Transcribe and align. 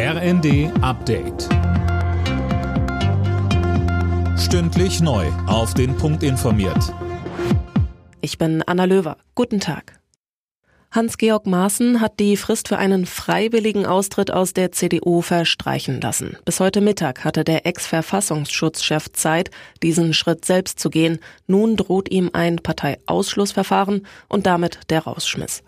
RND 0.00 0.70
Update. 0.80 1.48
Stündlich 4.38 5.00
neu. 5.00 5.26
Auf 5.48 5.74
den 5.74 5.96
Punkt 5.96 6.22
informiert. 6.22 6.94
Ich 8.20 8.38
bin 8.38 8.62
Anna 8.62 8.84
Löwer. 8.84 9.16
Guten 9.34 9.58
Tag. 9.58 9.98
Hans-Georg 10.92 11.46
Maaßen 11.46 12.00
hat 12.00 12.20
die 12.20 12.36
Frist 12.36 12.68
für 12.68 12.78
einen 12.78 13.06
freiwilligen 13.06 13.86
Austritt 13.86 14.30
aus 14.30 14.52
der 14.52 14.70
CDU 14.70 15.20
verstreichen 15.20 16.00
lassen. 16.00 16.36
Bis 16.44 16.60
heute 16.60 16.80
Mittag 16.80 17.24
hatte 17.24 17.42
der 17.42 17.66
Ex-Verfassungsschutzchef 17.66 19.10
Zeit, 19.10 19.50
diesen 19.82 20.14
Schritt 20.14 20.44
selbst 20.44 20.78
zu 20.78 20.90
gehen. 20.90 21.18
Nun 21.48 21.76
droht 21.76 22.08
ihm 22.08 22.30
ein 22.34 22.58
Parteiausschlussverfahren 22.58 24.06
und 24.28 24.46
damit 24.46 24.78
der 24.90 25.00
Rausschmiss. 25.00 25.64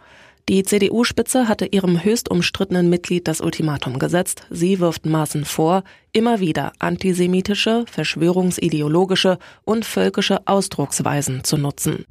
Die 0.51 0.65
CDU-Spitze 0.65 1.47
hatte 1.47 1.67
ihrem 1.67 2.03
höchst 2.03 2.29
umstrittenen 2.29 2.91
Mitglied 2.91 3.29
das 3.29 3.41
Ultimatum 3.41 4.01
gesetzt. 4.01 4.49
Sie 4.51 4.81
wirft 4.81 5.07
Maaßen 5.07 5.45
vor, 5.45 5.85
immer 6.11 6.41
wieder 6.41 6.73
antisemitische, 6.81 7.85
verschwörungsideologische 7.89 9.39
und 9.63 9.85
völkische 9.85 10.45
Ausdrucksweisen 10.49 11.45
zu 11.45 11.57
nutzen. 11.57 12.05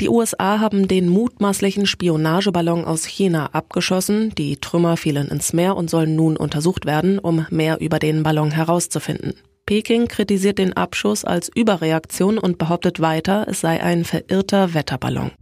Die 0.00 0.08
USA 0.08 0.58
haben 0.58 0.88
den 0.88 1.10
mutmaßlichen 1.10 1.84
Spionageballon 1.84 2.86
aus 2.86 3.04
China 3.04 3.50
abgeschossen. 3.52 4.34
Die 4.34 4.56
Trümmer 4.56 4.96
fielen 4.96 5.28
ins 5.28 5.52
Meer 5.52 5.76
und 5.76 5.90
sollen 5.90 6.16
nun 6.16 6.38
untersucht 6.38 6.86
werden, 6.86 7.18
um 7.18 7.44
mehr 7.50 7.78
über 7.82 7.98
den 7.98 8.22
Ballon 8.22 8.52
herauszufinden. 8.52 9.34
Peking 9.66 10.08
kritisiert 10.08 10.56
den 10.56 10.72
Abschuss 10.72 11.26
als 11.26 11.50
Überreaktion 11.54 12.38
und 12.38 12.56
behauptet 12.56 13.00
weiter, 13.00 13.44
es 13.50 13.60
sei 13.60 13.82
ein 13.82 14.06
verirrter 14.06 14.72
Wetterballon. 14.72 15.32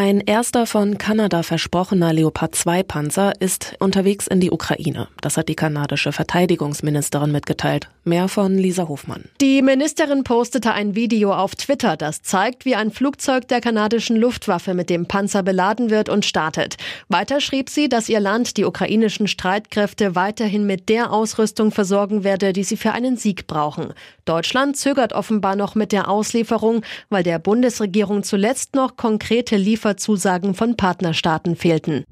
Ein 0.00 0.20
erster 0.20 0.64
von 0.66 0.96
Kanada 0.96 1.42
versprochener 1.42 2.12
Leopard 2.12 2.54
2 2.54 2.84
Panzer 2.84 3.32
ist 3.40 3.74
unterwegs 3.80 4.28
in 4.28 4.38
die 4.38 4.52
Ukraine. 4.52 5.08
Das 5.22 5.36
hat 5.36 5.48
die 5.48 5.56
kanadische 5.56 6.12
Verteidigungsministerin 6.12 7.32
mitgeteilt. 7.32 7.90
Mehr 8.04 8.28
von 8.28 8.56
Lisa 8.56 8.86
Hofmann. 8.86 9.24
Die 9.40 9.60
Ministerin 9.60 10.22
postete 10.22 10.72
ein 10.72 10.94
Video 10.94 11.34
auf 11.34 11.56
Twitter, 11.56 11.96
das 11.96 12.22
zeigt, 12.22 12.64
wie 12.64 12.76
ein 12.76 12.92
Flugzeug 12.92 13.48
der 13.48 13.60
kanadischen 13.60 14.16
Luftwaffe 14.16 14.72
mit 14.72 14.88
dem 14.88 15.06
Panzer 15.06 15.42
beladen 15.42 15.90
wird 15.90 16.08
und 16.08 16.24
startet. 16.24 16.76
Weiter 17.08 17.40
schrieb 17.40 17.68
sie, 17.68 17.88
dass 17.88 18.08
ihr 18.08 18.20
Land 18.20 18.56
die 18.56 18.66
ukrainischen 18.66 19.26
Streitkräfte 19.26 20.14
weiterhin 20.14 20.64
mit 20.64 20.88
der 20.88 21.12
Ausrüstung 21.12 21.72
versorgen 21.72 22.22
werde, 22.22 22.52
die 22.52 22.62
sie 22.62 22.76
für 22.76 22.92
einen 22.92 23.16
Sieg 23.16 23.48
brauchen. 23.48 23.92
Deutschland 24.24 24.76
zögert 24.76 25.12
offenbar 25.12 25.56
noch 25.56 25.74
mit 25.74 25.90
der 25.90 26.08
Auslieferung, 26.08 26.82
weil 27.08 27.24
der 27.24 27.40
Bundesregierung 27.40 28.22
zuletzt 28.22 28.76
noch 28.76 28.96
konkrete 28.96 29.56
Lieferungen 29.56 29.87
Lieferzusagen 29.88 30.52
von 30.52 30.76
Partnerstaaten 30.76 31.56
fehlten. 31.56 32.04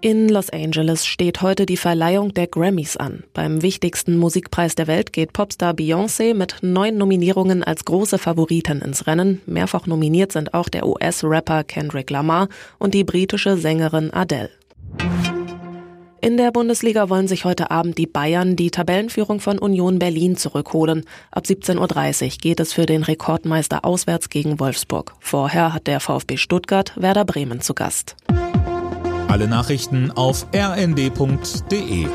In 0.00 0.28
Los 0.28 0.48
Angeles 0.50 1.04
steht 1.04 1.42
heute 1.42 1.66
die 1.66 1.76
Verleihung 1.76 2.34
der 2.34 2.46
Grammys 2.46 2.96
an. 2.96 3.24
Beim 3.34 3.62
wichtigsten 3.62 4.16
Musikpreis 4.16 4.76
der 4.76 4.86
Welt 4.86 5.12
geht 5.12 5.32
Popstar 5.32 5.74
Beyoncé 5.74 6.34
mit 6.34 6.58
neun 6.62 6.98
Nominierungen 6.98 7.64
als 7.64 7.84
große 7.84 8.18
Favoritin 8.18 8.80
ins 8.80 9.08
Rennen. 9.08 9.40
Mehrfach 9.46 9.88
nominiert 9.88 10.30
sind 10.30 10.54
auch 10.54 10.68
der 10.68 10.86
US-Rapper 10.86 11.64
Kendrick 11.64 12.10
Lamar 12.10 12.48
und 12.78 12.94
die 12.94 13.02
britische 13.02 13.56
Sängerin 13.56 14.12
Adele. 14.12 14.50
In 16.26 16.36
der 16.36 16.50
Bundesliga 16.50 17.08
wollen 17.08 17.28
sich 17.28 17.44
heute 17.44 17.70
Abend 17.70 17.98
die 17.98 18.08
Bayern 18.08 18.56
die 18.56 18.72
Tabellenführung 18.72 19.38
von 19.38 19.60
Union 19.60 20.00
Berlin 20.00 20.36
zurückholen. 20.36 21.04
Ab 21.30 21.44
17.30 21.44 22.24
Uhr 22.24 22.30
geht 22.38 22.58
es 22.58 22.72
für 22.72 22.84
den 22.84 23.04
Rekordmeister 23.04 23.84
auswärts 23.84 24.28
gegen 24.28 24.58
Wolfsburg. 24.58 25.14
Vorher 25.20 25.72
hat 25.72 25.86
der 25.86 26.00
VfB 26.00 26.36
Stuttgart 26.36 26.92
Werder 26.96 27.24
Bremen 27.24 27.60
zu 27.60 27.74
Gast. 27.74 28.16
Alle 29.28 29.46
Nachrichten 29.46 30.10
auf 30.10 30.48
rnd.de 30.52 32.08